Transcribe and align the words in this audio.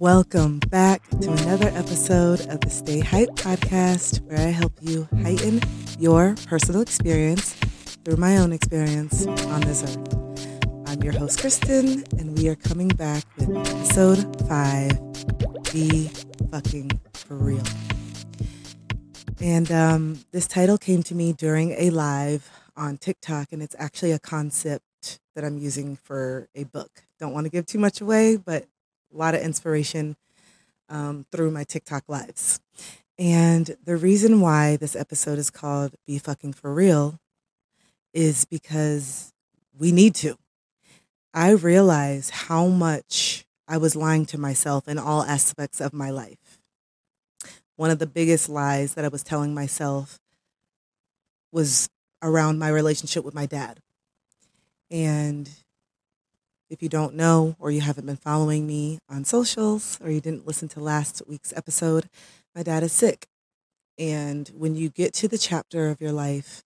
Welcome 0.00 0.60
back 0.70 1.06
to 1.20 1.30
another 1.30 1.68
episode 1.74 2.40
of 2.48 2.62
the 2.62 2.70
Stay 2.70 3.00
Hype 3.00 3.28
podcast, 3.34 4.22
where 4.22 4.38
I 4.38 4.50
help 4.50 4.72
you 4.80 5.06
heighten 5.20 5.60
your 5.98 6.36
personal 6.46 6.80
experience 6.80 7.52
through 8.02 8.16
my 8.16 8.38
own 8.38 8.50
experience 8.50 9.26
on 9.26 9.60
this 9.60 9.82
earth. 9.82 10.16
I'm 10.86 11.02
your 11.02 11.12
host, 11.12 11.40
Kristen, 11.40 12.02
and 12.18 12.38
we 12.38 12.48
are 12.48 12.54
coming 12.54 12.88
back 12.88 13.24
with 13.36 13.54
episode 13.54 14.48
five 14.48 14.98
Be 15.70 16.08
Fucking 16.50 16.98
For 17.12 17.34
Real. 17.34 17.62
And 19.38 19.70
um, 19.70 20.24
this 20.32 20.46
title 20.46 20.78
came 20.78 21.02
to 21.02 21.14
me 21.14 21.34
during 21.34 21.72
a 21.72 21.90
live 21.90 22.48
on 22.74 22.96
TikTok, 22.96 23.52
and 23.52 23.62
it's 23.62 23.76
actually 23.78 24.12
a 24.12 24.18
concept 24.18 25.20
that 25.34 25.44
I'm 25.44 25.58
using 25.58 25.94
for 25.94 26.48
a 26.54 26.64
book. 26.64 27.02
Don't 27.18 27.34
want 27.34 27.44
to 27.44 27.50
give 27.50 27.66
too 27.66 27.78
much 27.78 28.00
away, 28.00 28.36
but 28.36 28.64
a 29.12 29.16
lot 29.16 29.34
of 29.34 29.42
inspiration 29.42 30.16
um, 30.88 31.26
through 31.30 31.50
my 31.50 31.64
TikTok 31.64 32.04
lives. 32.08 32.60
And 33.18 33.76
the 33.84 33.96
reason 33.96 34.40
why 34.40 34.76
this 34.76 34.96
episode 34.96 35.38
is 35.38 35.50
called 35.50 35.94
Be 36.06 36.18
Fucking 36.18 36.54
For 36.54 36.72
Real 36.72 37.20
is 38.14 38.44
because 38.44 39.32
we 39.78 39.92
need 39.92 40.14
to. 40.16 40.36
I 41.32 41.50
realize 41.50 42.30
how 42.30 42.66
much 42.66 43.44
I 43.68 43.76
was 43.76 43.94
lying 43.94 44.26
to 44.26 44.38
myself 44.38 44.88
in 44.88 44.98
all 44.98 45.22
aspects 45.22 45.80
of 45.80 45.92
my 45.92 46.10
life. 46.10 46.58
One 47.76 47.90
of 47.90 47.98
the 47.98 48.06
biggest 48.06 48.48
lies 48.48 48.94
that 48.94 49.04
I 49.04 49.08
was 49.08 49.22
telling 49.22 49.54
myself 49.54 50.18
was 51.52 51.88
around 52.22 52.58
my 52.58 52.68
relationship 52.68 53.24
with 53.24 53.34
my 53.34 53.46
dad. 53.46 53.80
And 54.90 55.48
if 56.70 56.82
you 56.82 56.88
don't 56.88 57.14
know, 57.14 57.56
or 57.58 57.70
you 57.70 57.80
haven't 57.80 58.06
been 58.06 58.16
following 58.16 58.66
me 58.66 59.00
on 59.08 59.24
socials, 59.24 59.98
or 60.02 60.10
you 60.10 60.20
didn't 60.20 60.46
listen 60.46 60.68
to 60.68 60.80
last 60.80 61.20
week's 61.26 61.52
episode, 61.56 62.08
my 62.54 62.62
dad 62.62 62.82
is 62.84 62.92
sick. 62.92 63.26
And 63.98 64.48
when 64.56 64.76
you 64.76 64.88
get 64.88 65.12
to 65.14 65.28
the 65.28 65.36
chapter 65.36 65.90
of 65.90 66.00
your 66.00 66.12
life 66.12 66.62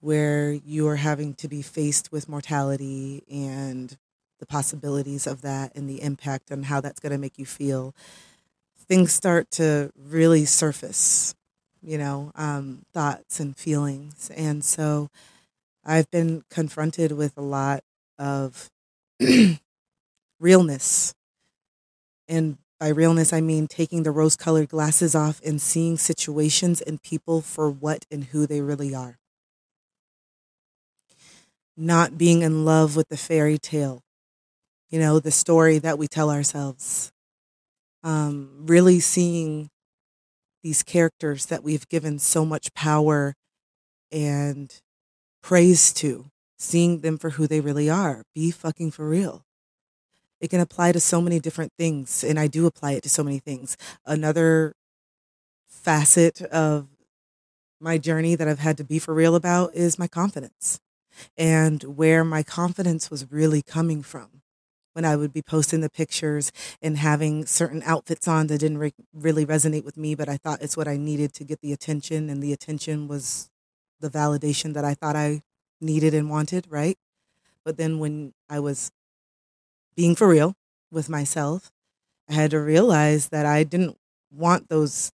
where 0.00 0.52
you 0.52 0.88
are 0.88 0.96
having 0.96 1.34
to 1.34 1.48
be 1.48 1.60
faced 1.60 2.10
with 2.10 2.28
mortality 2.28 3.22
and 3.30 3.96
the 4.40 4.46
possibilities 4.46 5.26
of 5.26 5.42
that 5.42 5.72
and 5.76 5.88
the 5.88 6.02
impact 6.02 6.50
on 6.50 6.64
how 6.64 6.80
that's 6.80 7.00
going 7.00 7.12
to 7.12 7.18
make 7.18 7.38
you 7.38 7.46
feel, 7.46 7.94
things 8.88 9.12
start 9.12 9.50
to 9.50 9.90
really 9.96 10.46
surface, 10.46 11.34
you 11.82 11.98
know, 11.98 12.32
um, 12.34 12.82
thoughts 12.94 13.40
and 13.40 13.56
feelings. 13.56 14.30
And 14.34 14.64
so 14.64 15.10
I've 15.84 16.10
been 16.10 16.44
confronted 16.50 17.12
with 17.12 17.36
a 17.36 17.42
lot 17.42 17.82
of 18.18 18.70
realness. 20.40 21.14
And 22.28 22.58
by 22.78 22.88
realness, 22.88 23.32
I 23.32 23.40
mean 23.40 23.66
taking 23.66 24.02
the 24.02 24.10
rose 24.10 24.36
colored 24.36 24.68
glasses 24.68 25.14
off 25.14 25.40
and 25.44 25.60
seeing 25.60 25.98
situations 25.98 26.80
and 26.80 27.02
people 27.02 27.40
for 27.40 27.70
what 27.70 28.04
and 28.10 28.24
who 28.24 28.46
they 28.46 28.60
really 28.60 28.94
are. 28.94 29.18
Not 31.76 32.18
being 32.18 32.42
in 32.42 32.64
love 32.64 32.96
with 32.96 33.08
the 33.08 33.16
fairy 33.16 33.58
tale, 33.58 34.02
you 34.90 34.98
know, 34.98 35.18
the 35.18 35.30
story 35.30 35.78
that 35.78 35.98
we 35.98 36.06
tell 36.06 36.30
ourselves. 36.30 37.10
Um, 38.04 38.64
really 38.66 39.00
seeing 39.00 39.70
these 40.62 40.82
characters 40.82 41.46
that 41.46 41.64
we've 41.64 41.88
given 41.88 42.18
so 42.18 42.44
much 42.44 42.72
power 42.74 43.34
and 44.12 44.72
praise 45.42 45.92
to 45.94 46.26
seeing 46.58 47.00
them 47.00 47.18
for 47.18 47.30
who 47.30 47.46
they 47.46 47.60
really 47.60 47.88
are. 47.88 48.24
Be 48.34 48.50
fucking 48.50 48.90
for 48.90 49.08
real. 49.08 49.44
It 50.40 50.50
can 50.50 50.60
apply 50.60 50.92
to 50.92 51.00
so 51.00 51.20
many 51.20 51.40
different 51.40 51.72
things, 51.76 52.22
and 52.22 52.38
I 52.38 52.46
do 52.46 52.66
apply 52.66 52.92
it 52.92 53.02
to 53.04 53.08
so 53.08 53.24
many 53.24 53.38
things. 53.38 53.76
Another 54.06 54.74
facet 55.66 56.42
of 56.42 56.88
my 57.80 57.98
journey 57.98 58.34
that 58.34 58.48
I've 58.48 58.58
had 58.58 58.76
to 58.78 58.84
be 58.84 58.98
for 58.98 59.14
real 59.14 59.34
about 59.34 59.74
is 59.74 59.98
my 59.98 60.08
confidence 60.08 60.80
and 61.36 61.82
where 61.84 62.24
my 62.24 62.42
confidence 62.42 63.10
was 63.10 63.30
really 63.30 63.62
coming 63.62 64.02
from 64.02 64.42
when 64.92 65.04
I 65.04 65.16
would 65.16 65.32
be 65.32 65.42
posting 65.42 65.80
the 65.80 65.90
pictures 65.90 66.50
and 66.82 66.96
having 66.96 67.46
certain 67.46 67.82
outfits 67.84 68.26
on 68.26 68.48
that 68.48 68.58
didn't 68.58 68.78
re- 68.78 68.94
really 69.12 69.46
resonate 69.46 69.84
with 69.84 69.96
me, 69.96 70.14
but 70.14 70.28
I 70.28 70.36
thought 70.36 70.62
it's 70.62 70.76
what 70.76 70.88
I 70.88 70.96
needed 70.96 71.32
to 71.34 71.44
get 71.44 71.60
the 71.60 71.72
attention, 71.72 72.28
and 72.28 72.42
the 72.42 72.52
attention 72.52 73.06
was 73.06 73.48
the 74.00 74.10
validation 74.10 74.74
that 74.74 74.84
I 74.84 74.94
thought 74.94 75.14
I 75.14 75.42
needed 75.80 76.14
and 76.14 76.30
wanted, 76.30 76.66
right? 76.70 76.96
But 77.64 77.76
then 77.78 77.98
when 77.98 78.34
I 78.50 78.60
was 78.60 78.90
being 79.96 80.14
for 80.14 80.28
real 80.28 80.54
with 80.90 81.08
myself, 81.08 81.70
I 82.30 82.34
had 82.34 82.52
to 82.52 82.60
realize 82.60 83.30
that 83.30 83.46
I 83.46 83.64
didn't 83.64 83.96
want 84.32 84.68
those 84.68 85.12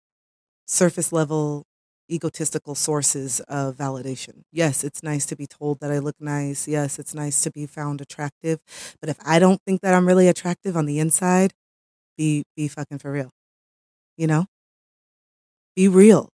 surface 0.67 1.13
level 1.13 1.65
egotistical 2.11 2.75
sources 2.75 3.41
of 3.49 3.77
validation. 3.77 4.43
Yes, 4.53 4.85
it's 4.85 5.03
nice 5.03 5.27
to 5.27 5.37
be 5.37 5.47
told 5.47 5.81
that 5.81 5.93
I 5.93 5.99
look 5.99 6.17
nice. 6.21 6.69
Yes, 6.69 6.99
it's 6.99 7.15
nice 7.15 7.43
to 7.43 7.51
be 7.53 7.67
found 7.67 8.01
attractive. 8.01 8.61
But 9.01 9.11
if 9.11 9.19
I 9.27 9.39
don't 9.39 9.61
think 9.67 9.83
that 9.83 9.95
I'm 9.95 10.07
really 10.07 10.29
attractive 10.29 10.77
on 10.77 10.87
the 10.87 11.01
inside, 11.01 11.55
be 12.19 12.45
be 12.57 12.69
fucking 12.69 12.99
for 12.99 13.13
real. 13.13 13.31
You 14.19 14.29
know? 14.29 14.47
Be 15.77 15.89
real. 15.89 16.31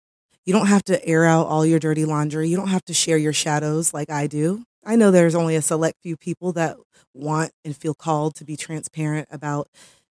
You 0.47 0.53
don't 0.53 0.67
have 0.67 0.83
to 0.85 1.05
air 1.05 1.25
out 1.25 1.47
all 1.47 1.65
your 1.65 1.77
dirty 1.77 2.05
laundry. 2.05 2.47
You 2.47 2.55
don't 2.55 2.69
have 2.69 2.85
to 2.85 2.93
share 2.93 3.17
your 3.17 3.33
shadows 3.33 3.93
like 3.93 4.09
I 4.09 4.27
do. 4.27 4.63
I 4.85 4.95
know 4.95 5.11
there's 5.11 5.35
only 5.35 5.57
a 5.57 5.61
select 5.61 5.97
few 6.01 6.15
people 6.15 6.53
that 6.53 6.77
want 7.13 7.51
and 7.65 7.75
feel 7.75 7.93
called 7.93 8.35
to 8.35 8.45
be 8.45 8.55
transparent 8.55 9.27
about 9.29 9.67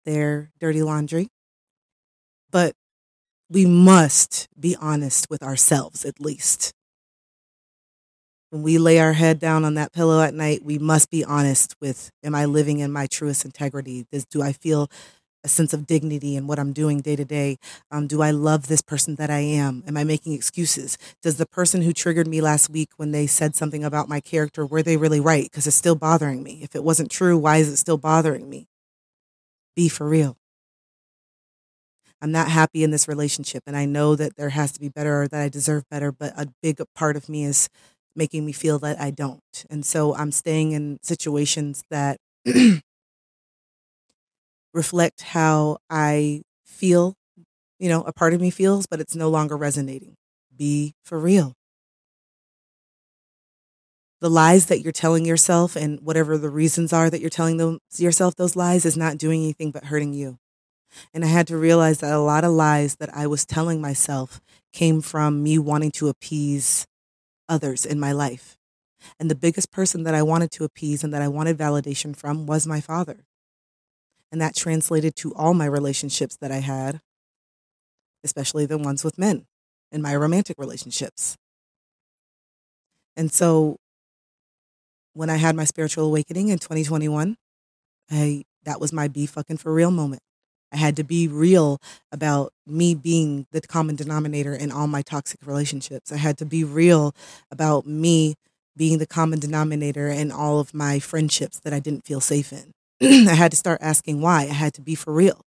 their 0.04 0.52
dirty 0.60 0.84
laundry. 0.84 1.30
But 2.52 2.74
we 3.50 3.66
must 3.66 4.46
be 4.58 4.76
honest 4.80 5.28
with 5.28 5.42
ourselves 5.42 6.04
at 6.04 6.20
least. 6.20 6.72
When 8.50 8.62
we 8.62 8.78
lay 8.78 9.00
our 9.00 9.14
head 9.14 9.40
down 9.40 9.64
on 9.64 9.74
that 9.74 9.92
pillow 9.92 10.22
at 10.22 10.32
night, 10.32 10.64
we 10.64 10.78
must 10.78 11.10
be 11.10 11.24
honest 11.24 11.74
with 11.80 12.12
am 12.22 12.36
I 12.36 12.44
living 12.44 12.78
in 12.78 12.92
my 12.92 13.08
truest 13.08 13.44
integrity? 13.44 14.06
Does, 14.12 14.26
do 14.26 14.42
I 14.42 14.52
feel 14.52 14.88
a 15.44 15.48
sense 15.48 15.72
of 15.72 15.86
dignity 15.86 16.36
in 16.36 16.46
what 16.46 16.58
I'm 16.58 16.72
doing 16.72 17.00
day 17.00 17.16
to 17.16 17.24
day? 17.24 17.58
Um, 17.90 18.06
do 18.06 18.22
I 18.22 18.30
love 18.30 18.66
this 18.66 18.82
person 18.82 19.14
that 19.16 19.30
I 19.30 19.40
am? 19.40 19.82
Am 19.86 19.96
I 19.96 20.04
making 20.04 20.32
excuses? 20.34 20.98
Does 21.22 21.36
the 21.36 21.46
person 21.46 21.82
who 21.82 21.92
triggered 21.92 22.26
me 22.26 22.40
last 22.40 22.70
week 22.70 22.90
when 22.96 23.12
they 23.12 23.26
said 23.26 23.56
something 23.56 23.84
about 23.84 24.08
my 24.08 24.20
character, 24.20 24.66
were 24.66 24.82
they 24.82 24.96
really 24.96 25.20
right? 25.20 25.44
Because 25.44 25.66
it's 25.66 25.76
still 25.76 25.94
bothering 25.96 26.42
me. 26.42 26.60
If 26.62 26.74
it 26.74 26.84
wasn't 26.84 27.10
true, 27.10 27.38
why 27.38 27.58
is 27.58 27.68
it 27.68 27.76
still 27.76 27.98
bothering 27.98 28.48
me? 28.48 28.68
Be 29.74 29.88
for 29.88 30.08
real. 30.08 30.36
I'm 32.22 32.32
not 32.32 32.48
happy 32.50 32.84
in 32.84 32.90
this 32.90 33.08
relationship, 33.08 33.62
and 33.66 33.76
I 33.76 33.86
know 33.86 34.14
that 34.14 34.36
there 34.36 34.50
has 34.50 34.72
to 34.72 34.80
be 34.80 34.88
better 34.88 35.22
or 35.22 35.28
that 35.28 35.40
I 35.40 35.48
deserve 35.48 35.88
better, 35.90 36.12
but 36.12 36.32
a 36.36 36.48
big 36.62 36.80
part 36.94 37.16
of 37.16 37.28
me 37.28 37.44
is 37.44 37.68
making 38.14 38.44
me 38.44 38.52
feel 38.52 38.78
that 38.80 39.00
I 39.00 39.10
don't. 39.10 39.64
And 39.70 39.84
so 39.86 40.14
I'm 40.14 40.32
staying 40.32 40.72
in 40.72 40.98
situations 41.02 41.84
that 41.90 42.18
reflect 44.72 45.22
how 45.22 45.78
I 45.88 46.42
feel, 46.64 47.14
you 47.78 47.88
know, 47.88 48.02
a 48.02 48.12
part 48.12 48.34
of 48.34 48.40
me 48.40 48.50
feels, 48.50 48.86
but 48.86 49.00
it's 49.00 49.16
no 49.16 49.28
longer 49.28 49.56
resonating. 49.56 50.16
Be 50.56 50.94
for 51.04 51.18
real. 51.18 51.54
The 54.20 54.30
lies 54.30 54.66
that 54.66 54.80
you're 54.80 54.92
telling 54.92 55.24
yourself 55.24 55.76
and 55.76 56.00
whatever 56.00 56.36
the 56.36 56.50
reasons 56.50 56.92
are 56.92 57.08
that 57.08 57.20
you're 57.20 57.30
telling 57.30 57.56
them, 57.56 57.78
yourself 57.96 58.36
those 58.36 58.54
lies 58.54 58.84
is 58.84 58.96
not 58.96 59.16
doing 59.16 59.42
anything 59.42 59.70
but 59.70 59.84
hurting 59.84 60.12
you. 60.12 60.36
And 61.14 61.24
I 61.24 61.28
had 61.28 61.46
to 61.48 61.56
realize 61.56 62.00
that 62.00 62.12
a 62.12 62.18
lot 62.18 62.44
of 62.44 62.52
lies 62.52 62.96
that 62.96 63.14
I 63.16 63.26
was 63.26 63.46
telling 63.46 63.80
myself 63.80 64.40
came 64.72 65.00
from 65.00 65.42
me 65.42 65.58
wanting 65.58 65.90
to 65.92 66.08
appease 66.08 66.86
others 67.48 67.86
in 67.86 67.98
my 67.98 68.12
life. 68.12 68.58
And 69.18 69.30
the 69.30 69.34
biggest 69.34 69.70
person 69.70 70.02
that 70.04 70.14
I 70.14 70.22
wanted 70.22 70.50
to 70.52 70.64
appease 70.64 71.02
and 71.02 71.14
that 71.14 71.22
I 71.22 71.28
wanted 71.28 71.56
validation 71.56 72.14
from 72.14 72.46
was 72.46 72.66
my 72.66 72.80
father. 72.80 73.24
And 74.32 74.40
that 74.40 74.54
translated 74.54 75.16
to 75.16 75.34
all 75.34 75.54
my 75.54 75.66
relationships 75.66 76.36
that 76.40 76.52
I 76.52 76.58
had, 76.58 77.00
especially 78.24 78.66
the 78.66 78.78
ones 78.78 79.02
with 79.02 79.18
men 79.18 79.46
in 79.90 80.02
my 80.02 80.14
romantic 80.14 80.56
relationships. 80.58 81.36
And 83.16 83.32
so 83.32 83.76
when 85.14 85.30
I 85.30 85.36
had 85.36 85.56
my 85.56 85.64
spiritual 85.64 86.06
awakening 86.06 86.48
in 86.48 86.58
2021, 86.58 87.36
I 88.10 88.44
that 88.64 88.80
was 88.80 88.92
my 88.92 89.08
be 89.08 89.26
fucking 89.26 89.56
for 89.56 89.72
real 89.72 89.90
moment. 89.90 90.22
I 90.72 90.76
had 90.76 90.96
to 90.96 91.04
be 91.04 91.26
real 91.26 91.80
about 92.12 92.52
me 92.66 92.94
being 92.94 93.46
the 93.50 93.60
common 93.60 93.96
denominator 93.96 94.54
in 94.54 94.70
all 94.70 94.86
my 94.86 95.02
toxic 95.02 95.44
relationships. 95.44 96.12
I 96.12 96.16
had 96.16 96.38
to 96.38 96.46
be 96.46 96.62
real 96.62 97.14
about 97.50 97.86
me 97.86 98.34
being 98.76 98.98
the 98.98 99.06
common 99.06 99.40
denominator 99.40 100.08
in 100.08 100.30
all 100.30 100.60
of 100.60 100.72
my 100.72 101.00
friendships 101.00 101.58
that 101.60 101.72
I 101.72 101.80
didn't 101.80 102.04
feel 102.04 102.20
safe 102.20 102.52
in. 102.52 102.72
I 103.28 103.34
had 103.34 103.50
to 103.52 103.56
start 103.56 103.78
asking 103.82 104.20
why. 104.20 104.42
I 104.42 104.46
had 104.46 104.74
to 104.74 104.82
be 104.82 104.94
for 104.94 105.12
real. 105.12 105.42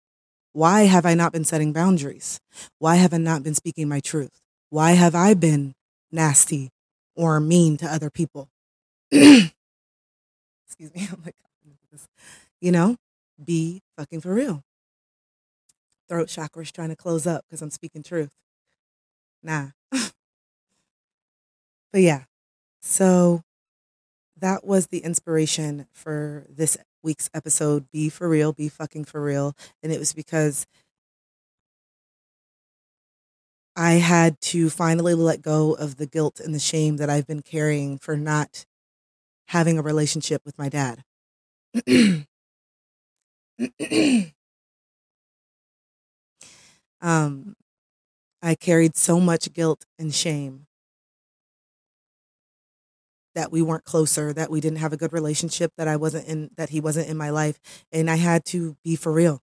Why 0.53 0.83
have 0.83 1.05
I 1.05 1.13
not 1.13 1.31
been 1.31 1.45
setting 1.45 1.73
boundaries? 1.73 2.39
Why 2.79 2.95
have 2.97 3.13
I 3.13 3.17
not 3.17 3.43
been 3.43 3.55
speaking 3.55 3.87
my 3.87 3.99
truth? 3.99 4.41
Why 4.69 4.91
have 4.91 5.15
I 5.15 5.33
been 5.35 5.73
nasty 6.11 6.69
or 7.15 7.39
mean 7.39 7.77
to 7.77 7.85
other 7.87 8.09
people? 8.09 8.49
Excuse 9.11 9.51
me. 10.79 11.07
Oh 11.11 11.17
my 11.17 11.31
God. 11.31 11.99
You 12.61 12.71
know, 12.71 12.97
be 13.43 13.81
fucking 13.97 14.21
for 14.21 14.33
real. 14.33 14.63
throat 16.07 16.27
chakra 16.27 16.63
is 16.63 16.71
trying 16.71 16.89
to 16.89 16.95
close 16.95 17.27
up 17.27 17.45
because 17.45 17.61
I'm 17.61 17.69
speaking 17.69 18.03
truth. 18.03 18.31
Nah. 19.43 19.69
but 19.91 20.11
yeah, 22.01 22.23
so 22.81 23.41
that 24.37 24.65
was 24.65 24.87
the 24.87 24.99
inspiration 24.99 25.87
for 25.93 26.45
this 26.49 26.77
week's 27.03 27.29
episode 27.33 27.85
Be 27.91 28.09
For 28.09 28.29
Real, 28.29 28.53
Be 28.53 28.69
Fucking 28.69 29.05
For 29.05 29.21
Real. 29.21 29.55
And 29.83 29.91
it 29.91 29.99
was 29.99 30.13
because 30.13 30.65
I 33.75 33.93
had 33.93 34.39
to 34.41 34.69
finally 34.69 35.13
let 35.15 35.41
go 35.41 35.73
of 35.73 35.97
the 35.97 36.05
guilt 36.05 36.39
and 36.39 36.53
the 36.53 36.59
shame 36.59 36.97
that 36.97 37.09
I've 37.09 37.27
been 37.27 37.41
carrying 37.41 37.97
for 37.97 38.15
not 38.15 38.65
having 39.49 39.77
a 39.77 39.81
relationship 39.81 40.43
with 40.45 40.57
my 40.57 40.69
dad. 40.69 41.03
um, 47.01 47.55
I 48.41 48.55
carried 48.55 48.95
so 48.95 49.19
much 49.19 49.53
guilt 49.53 49.85
and 49.99 50.13
shame 50.13 50.67
that 53.35 53.51
we 53.51 53.61
weren't 53.61 53.85
closer, 53.85 54.33
that 54.33 54.51
we 54.51 54.61
didn't 54.61 54.79
have 54.79 54.93
a 54.93 54.97
good 54.97 55.13
relationship, 55.13 55.71
that 55.77 55.87
I 55.87 55.95
wasn't 55.95 56.27
in, 56.27 56.51
that 56.57 56.69
he 56.69 56.79
wasn't 56.79 57.09
in 57.09 57.17
my 57.17 57.29
life. 57.29 57.59
And 57.91 58.09
I 58.09 58.15
had 58.15 58.45
to 58.45 58.77
be 58.83 58.95
for 58.95 59.11
real, 59.11 59.41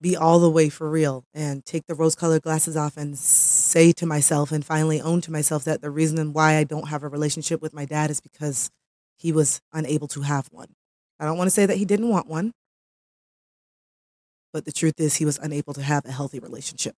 be 0.00 0.16
all 0.16 0.38
the 0.38 0.50
way 0.50 0.68
for 0.68 0.88
real 0.90 1.24
and 1.34 1.64
take 1.64 1.86
the 1.86 1.94
rose 1.94 2.14
colored 2.14 2.42
glasses 2.42 2.76
off 2.76 2.96
and 2.96 3.18
say 3.18 3.92
to 3.92 4.06
myself 4.06 4.50
and 4.50 4.64
finally 4.64 5.00
own 5.00 5.20
to 5.22 5.32
myself 5.32 5.64
that 5.64 5.82
the 5.82 5.90
reason 5.90 6.32
why 6.32 6.56
I 6.56 6.64
don't 6.64 6.88
have 6.88 7.02
a 7.02 7.08
relationship 7.08 7.60
with 7.60 7.74
my 7.74 7.84
dad 7.84 8.10
is 8.10 8.20
because 8.20 8.70
he 9.18 9.32
was 9.32 9.60
unable 9.72 10.08
to 10.08 10.22
have 10.22 10.48
one. 10.50 10.74
I 11.18 11.26
don't 11.26 11.36
want 11.36 11.48
to 11.48 11.54
say 11.54 11.66
that 11.66 11.76
he 11.76 11.84
didn't 11.84 12.08
want 12.08 12.26
one, 12.26 12.52
but 14.52 14.64
the 14.64 14.72
truth 14.72 14.98
is 14.98 15.16
he 15.16 15.26
was 15.26 15.38
unable 15.38 15.74
to 15.74 15.82
have 15.82 16.06
a 16.06 16.12
healthy 16.12 16.38
relationship. 16.38 16.96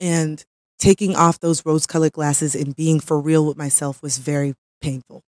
And 0.00 0.44
taking 0.78 1.16
off 1.16 1.40
those 1.40 1.64
rose 1.64 1.86
colored 1.86 2.12
glasses 2.12 2.54
and 2.54 2.76
being 2.76 3.00
for 3.00 3.20
real 3.20 3.46
with 3.46 3.56
myself 3.56 4.02
was 4.02 4.18
very 4.18 4.54
painful. 4.80 5.22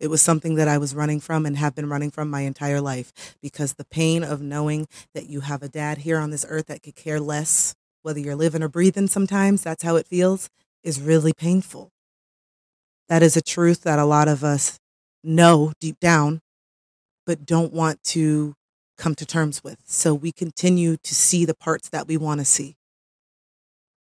It 0.00 0.08
was 0.08 0.22
something 0.22 0.54
that 0.54 0.68
I 0.68 0.78
was 0.78 0.94
running 0.94 1.18
from 1.18 1.44
and 1.44 1.56
have 1.56 1.74
been 1.74 1.88
running 1.88 2.10
from 2.10 2.30
my 2.30 2.42
entire 2.42 2.80
life 2.80 3.36
because 3.42 3.74
the 3.74 3.84
pain 3.84 4.22
of 4.22 4.40
knowing 4.40 4.86
that 5.14 5.28
you 5.28 5.40
have 5.40 5.62
a 5.62 5.68
dad 5.68 5.98
here 5.98 6.18
on 6.18 6.30
this 6.30 6.46
earth 6.48 6.66
that 6.66 6.82
could 6.82 6.94
care 6.94 7.18
less 7.18 7.74
whether 8.02 8.20
you're 8.20 8.36
living 8.36 8.62
or 8.62 8.68
breathing 8.68 9.08
sometimes, 9.08 9.62
that's 9.62 9.82
how 9.82 9.96
it 9.96 10.06
feels, 10.06 10.48
is 10.84 11.00
really 11.00 11.32
painful. 11.32 11.90
That 13.08 13.22
is 13.22 13.36
a 13.36 13.42
truth 13.42 13.82
that 13.82 13.98
a 13.98 14.04
lot 14.04 14.28
of 14.28 14.44
us 14.44 14.78
know 15.24 15.72
deep 15.80 15.98
down, 15.98 16.40
but 17.26 17.44
don't 17.44 17.72
want 17.72 18.02
to 18.04 18.54
come 18.96 19.14
to 19.16 19.26
terms 19.26 19.64
with. 19.64 19.78
So 19.86 20.14
we 20.14 20.30
continue 20.30 20.96
to 20.96 21.14
see 21.14 21.44
the 21.44 21.54
parts 21.54 21.88
that 21.88 22.06
we 22.06 22.16
want 22.16 22.40
to 22.40 22.44
see 22.44 22.76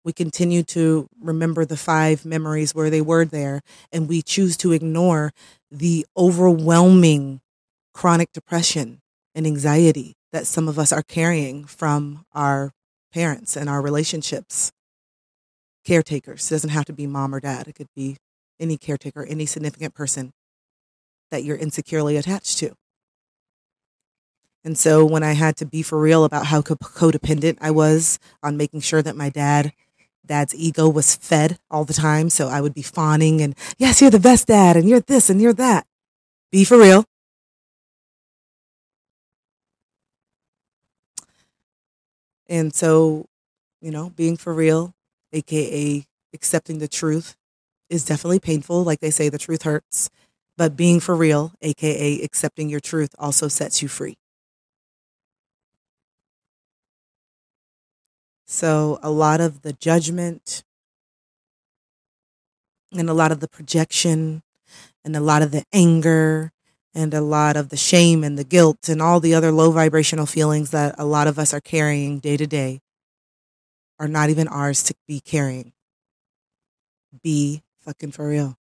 we 0.07 0.13
continue 0.13 0.63
to 0.63 1.09
remember 1.21 1.65
the 1.65 1.77
five 1.77 2.25
memories 2.25 2.73
where 2.73 2.91
they 2.91 3.01
were 3.01 3.25
there, 3.25 3.61
and 3.93 4.09
we 4.09 4.23
choose 4.23 4.57
to 4.59 4.71
ignore 4.71 5.33
the 5.69 6.07
overwhelming 6.17 7.41
chronic 7.93 8.33
depression 8.33 9.01
and 9.35 9.49
anxiety 9.49 10.15
that 10.31 10.47
some 10.47 10.69
of 10.69 10.79
us 10.79 10.93
are 10.93 11.03
carrying 11.03 11.65
from 11.65 12.25
our 12.33 12.71
parents 13.13 13.57
and 13.57 13.69
our 13.69 13.83
relationships. 13.83 14.71
Caretakers 15.85 16.47
it 16.47 16.55
doesn't 16.55 16.71
have 16.71 16.85
to 16.85 16.93
be 16.93 17.09
mom 17.09 17.35
or 17.35 17.41
dad, 17.41 17.67
it 17.67 17.75
could 17.75 17.91
be 17.97 18.17
any 18.61 18.77
caretaker, 18.77 19.25
any 19.25 19.45
significant 19.45 19.93
person 19.93 20.31
that 21.33 21.43
you're 21.43 21.57
insecurely 21.57 22.17
attached 22.17 22.59
to. 22.59 22.75
And 24.63 24.79
so 24.79 25.05
when 25.05 25.25
I 25.25 25.33
had 25.33 25.57
to 25.57 25.67
be 25.67 25.83
for 25.83 25.99
real 25.99 26.25
about 26.25 26.47
how 26.47 26.63
codependent 26.63 27.59
I 27.61 27.73
was 27.73 28.21
on 28.41 28.57
making 28.57 28.81
sure 28.81 29.03
that 29.03 29.17
my 29.17 29.31
dad 29.31 29.73
dad's 30.27 30.55
ego 30.55 30.89
was 30.89 31.17
fed 31.17 31.59
all 31.71 31.85
the 31.85 31.93
time. 31.93 32.31
So 32.31 32.49
I 32.49 32.61
would 32.61 32.75
be 32.75 32.83
fawning 32.83 33.41
and, 33.41 33.55
yes, 33.79 34.01
you're 34.01 34.11
the 34.11 34.21
best 34.21 34.47
dad, 34.49 34.77
and 34.77 34.89
you're 34.89 35.01
this 35.01 35.31
and 35.31 35.41
you're 35.41 35.53
that. 35.55 35.87
Be 36.53 36.65
for 36.65 36.79
real. 36.79 37.05
And 42.49 42.75
so, 42.75 43.27
you 43.81 43.91
know, 43.91 44.11
being 44.11 44.37
for 44.37 44.55
real, 44.55 44.95
AKA 45.33 46.05
accepting 46.33 46.79
the 46.79 46.89
truth, 46.89 47.37
is 47.91 48.05
definitely 48.05 48.41
painful. 48.41 48.85
Like 48.85 49.01
they 49.01 49.11
say, 49.11 49.29
the 49.29 49.39
truth 49.39 49.63
hurts. 49.63 50.11
But 50.57 50.77
being 50.77 51.01
for 51.01 51.15
real, 51.15 51.53
AKA 51.61 52.23
accepting 52.23 52.69
your 52.69 52.81
truth, 52.81 53.15
also 53.19 53.49
sets 53.49 53.83
you 53.83 53.89
free. 53.89 54.17
So 58.47 58.99
a 59.03 59.11
lot 59.11 59.41
of 59.41 59.63
the 59.63 59.73
judgment 59.73 60.65
and 62.93 63.11
a 63.11 63.15
lot 63.15 63.33
of 63.33 63.41
the 63.41 63.49
projection 63.49 64.43
and 65.05 65.17
a 65.17 65.21
lot 65.21 65.43
of 65.43 65.51
the 65.53 65.65
anger 65.73 66.53
and 66.95 67.15
a 67.15 67.21
lot 67.21 67.57
of 67.57 67.69
the 67.71 67.77
shame 67.77 68.25
and 68.25 68.39
the 68.39 68.45
guilt 68.45 68.89
and 68.89 69.03
all 69.03 69.21
the 69.21 69.35
other 69.35 69.53
low 69.53 69.71
vibrational 69.71 70.27
feelings 70.27 70.71
that 70.71 70.95
a 70.99 71.05
lot 71.05 71.27
of 71.27 71.39
us 71.39 71.55
are 71.55 71.61
carrying 71.61 72.19
day 72.19 72.37
to 72.37 72.47
day 72.47 72.81
are 73.99 74.09
not 74.09 74.31
even 74.31 74.49
ours 74.49 74.83
to 74.85 74.95
be 75.07 75.21
carrying. 75.21 75.73
Be 77.23 77.63
fucking 77.81 78.13
for 78.13 78.29
real. 78.29 78.57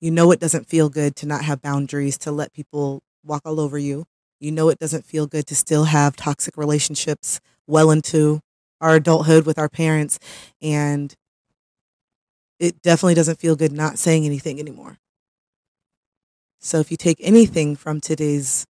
You 0.00 0.10
know 0.10 0.30
it 0.32 0.40
doesn't 0.40 0.68
feel 0.68 0.88
good 0.88 1.14
to 1.16 1.26
not 1.26 1.44
have 1.44 1.62
boundaries, 1.62 2.18
to 2.18 2.32
let 2.32 2.52
people 2.52 3.02
walk 3.22 3.42
all 3.44 3.60
over 3.60 3.78
you, 3.78 4.06
you 4.40 4.50
know, 4.50 4.68
it 4.70 4.78
doesn't 4.78 5.04
feel 5.04 5.26
good 5.26 5.46
to 5.46 5.54
still 5.54 5.84
have 5.84 6.16
toxic 6.16 6.56
relationships 6.56 7.40
well 7.66 7.90
into 7.90 8.40
our 8.80 8.96
adulthood 8.96 9.46
with 9.46 9.58
our 9.58 9.68
parents. 9.68 10.18
And 10.62 11.14
it 12.58 12.82
definitely 12.82 13.14
doesn't 13.14 13.38
feel 13.38 13.56
good 13.56 13.72
not 13.72 13.98
saying 13.98 14.24
anything 14.24 14.58
anymore. 14.58 14.98
So 16.58 16.80
if 16.80 16.90
you 16.90 16.96
take 16.96 17.18
anything 17.20 17.76
from 17.76 18.00
today's 18.00 18.66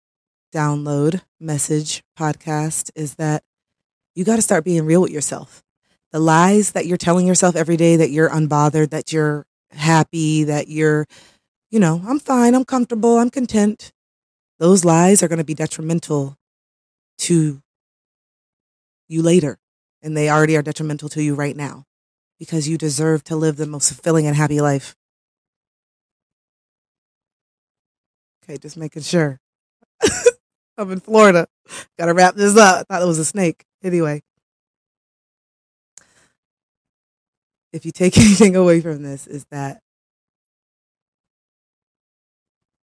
download 0.53 1.23
message 1.38 2.03
podcast, 2.19 2.91
is 2.94 3.15
that 3.17 3.43
you 4.15 4.25
got 4.25 4.37
to 4.37 4.43
start 4.43 4.65
being 4.65 4.85
real 4.85 5.03
with 5.03 5.11
yourself. 5.11 5.62
The 6.12 6.19
lies 6.19 6.73
that 6.73 6.87
you're 6.87 6.97
telling 6.97 7.26
yourself 7.26 7.55
every 7.56 7.76
day 7.76 7.97
that 7.97 8.11
you're 8.11 8.31
unbothered, 8.31 8.91
that 8.91 9.12
you're 9.12 9.47
happy, 9.70 10.44
that 10.44 10.69
you're, 10.69 11.06
you 11.70 11.79
know, 11.79 12.03
I'm 12.06 12.19
fine, 12.19 12.55
I'm 12.55 12.65
comfortable, 12.65 13.19
I'm 13.19 13.31
content 13.31 13.93
those 14.58 14.84
lies 14.84 15.22
are 15.22 15.29
going 15.29 15.38
to 15.38 15.44
be 15.44 15.55
detrimental 15.55 16.36
to 17.19 17.62
you 19.08 19.22
later. 19.22 19.58
And 20.03 20.17
they 20.17 20.31
already 20.31 20.56
are 20.56 20.62
detrimental 20.62 21.08
to 21.10 21.22
you 21.22 21.34
right 21.34 21.56
now 21.56 21.84
because 22.38 22.69
you 22.69 22.79
deserve 22.79 23.24
to 23.24 23.36
live 23.36 23.56
the 23.56 23.67
most 23.67 23.93
fulfilling 23.93 24.27
and 24.27 24.36
happy 24.36 24.60
life. 24.60 24.94
Okay, 28.44 28.58
just 28.58 28.77
making 28.77 29.03
sure. 29.03 29.41
I'm 30.79 30.93
in 30.93 31.00
Florida. 31.00 31.48
Gotta 31.98 32.15
wrap 32.15 32.34
this 32.34 32.56
up. 32.56 32.86
I 32.88 32.94
thought 32.94 33.03
it 33.03 33.06
was 33.06 33.19
a 33.19 33.24
snake. 33.24 33.65
Anyway. 33.82 34.22
If 37.72 37.84
you 37.84 37.93
take 37.93 38.17
anything 38.19 38.56
away 38.56 38.81
from 38.81 39.03
this, 39.03 39.27
is 39.27 39.44
that 39.50 39.82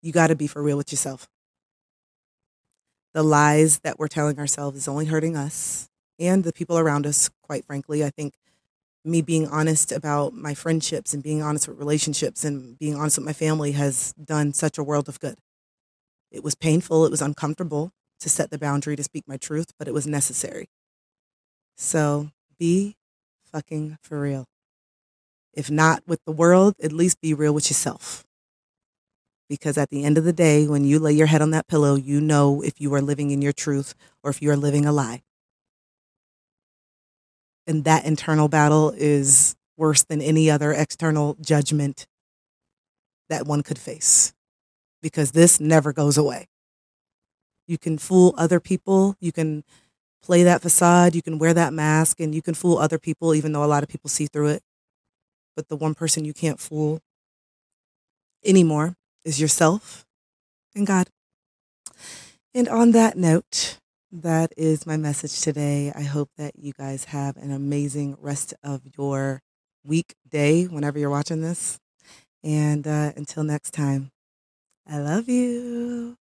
you 0.02 0.12
got 0.12 0.26
to 0.26 0.37
be 0.37 0.47
for 0.47 0.62
real 0.62 0.76
with 0.76 0.93
yourself 0.93 1.28
the 3.14 3.23
lies 3.23 3.78
that 3.78 3.99
we're 3.99 4.09
telling 4.09 4.38
ourselves 4.38 4.76
is 4.76 4.88
only 4.88 5.06
hurting 5.06 5.37
us 5.37 5.88
and 6.18 6.44
the 6.44 6.52
people 6.52 6.78
around 6.78 7.06
us, 7.06 7.30
quite 7.42 7.64
frankly. 7.64 8.04
I 8.04 8.11
think 8.11 8.35
me 9.04 9.23
being 9.23 9.47
honest 9.47 9.92
about 9.92 10.35
my 10.35 10.54
friendships 10.54 11.14
and 11.14 11.23
being 11.23 11.42
honest 11.42 11.68
with 11.68 11.78
relationships 11.78 12.44
and 12.44 12.78
being 12.78 12.97
honest 12.97 13.18
with 13.18 13.26
my 13.26 13.33
family 13.33 13.73
has 13.73 14.12
done 14.14 14.52
such 14.52 14.78
a 14.78 14.83
world 14.83 15.09
of 15.09 15.21
good. 15.21 15.37
It 16.30 16.42
was 16.42 16.54
painful, 16.54 17.04
it 17.04 17.11
was 17.11 17.23
uncomfortable 17.23 17.92
to 18.21 18.28
set 18.28 18.50
the 18.50 18.59
boundary 18.59 18.97
to 18.97 19.02
speak 19.04 19.25
my 19.28 19.37
truth, 19.37 19.73
but 19.78 19.87
it 19.87 19.94
was 19.94 20.06
necessary. 20.06 20.68
So 21.76 22.30
be 22.59 22.97
fucking 23.52 23.99
for 24.02 24.21
real. 24.21 24.47
If 25.52 25.71
not 25.71 26.02
with 26.06 26.25
the 26.25 26.33
world, 26.33 26.75
at 26.83 26.92
least 26.92 27.21
be 27.21 27.35
real 27.35 27.54
with 27.54 27.71
yourself 27.71 28.25
because 29.55 29.79
at 29.79 29.91
the 29.91 30.03
end 30.03 30.19
of 30.19 30.25
the 30.25 30.33
day, 30.33 30.67
when 30.67 30.85
you 30.85 30.99
lay 30.99 31.13
your 31.13 31.29
head 31.29 31.41
on 31.41 31.53
that 31.53 31.69
pillow, 31.69 31.95
you 31.95 32.21
know 32.21 32.61
if 32.61 32.81
you 32.81 32.93
are 32.93 33.01
living 33.01 33.31
in 33.31 33.41
your 33.41 33.53
truth 33.53 33.95
or 34.21 34.31
if 34.31 34.43
you 34.43 34.51
are 34.51 34.57
living 34.57 34.85
a 34.85 34.91
lie. 34.91 35.23
And 37.65 37.85
that 37.85 38.05
internal 38.05 38.49
battle 38.49 38.93
is 38.97 39.55
worse 39.77 40.03
than 40.03 40.21
any 40.21 40.51
other 40.51 40.73
external 40.73 41.37
judgment 41.41 42.09
that 43.29 43.47
one 43.47 43.63
could 43.63 43.79
face 43.79 44.35
because 45.01 45.31
this 45.31 45.61
never 45.61 45.93
goes 45.93 46.19
away. 46.19 46.49
You 47.69 47.79
can 47.79 47.97
fool 47.97 48.35
other 48.37 48.59
people, 48.59 49.17
you 49.21 49.31
can 49.31 49.63
play 50.21 50.43
that 50.43 50.63
facade, 50.63 51.15
you 51.15 51.23
can 51.23 51.39
wear 51.39 51.55
that 51.55 51.73
mask, 51.73 52.19
and 52.19 52.35
you 52.35 52.43
can 52.43 52.55
fool 52.55 52.79
other 52.79 52.99
people, 52.99 53.37
even 53.37 53.53
though 53.53 53.63
a 53.63 53.67
lot 53.71 53.85
of 53.85 53.89
people 53.89 54.11
see 54.11 54.27
through 54.27 54.49
it. 54.49 54.63
But 55.55 55.69
the 55.69 55.77
one 55.77 55.95
person 55.95 56.25
you 56.25 56.35
can't 56.35 56.59
fool 56.59 57.01
anymore 58.45 58.97
is 59.25 59.40
yourself 59.40 60.04
and 60.75 60.87
God. 60.87 61.09
And 62.54 62.69
on 62.69 62.93
that 62.93 63.16
note, 63.16 63.78
that 64.12 64.52
is 64.57 64.87
my 64.87 64.97
message 64.97 65.40
today. 65.40 65.93
I 65.95 66.02
hope 66.02 66.31
that 66.38 66.57
you 66.57 66.73
guys 66.73 67.07
have 67.07 67.37
an 67.37 67.50
amazing 67.50 68.16
rest 68.21 68.54
of 68.62 68.83
your 68.97 69.43
week, 69.85 70.14
day, 70.28 70.64
whenever 70.64 70.99
you're 70.99 71.11
watching 71.11 71.43
this. 71.43 71.78
And 72.45 72.87
uh, 72.87 73.12
until 73.16 73.43
next 73.43 73.73
time, 73.73 74.12
I 74.88 74.99
love 74.99 75.28
you. 75.28 76.16